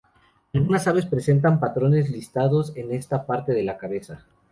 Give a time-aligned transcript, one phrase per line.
[0.51, 4.25] Algunas aves presentan patrones listados en esta parte de la cabeza.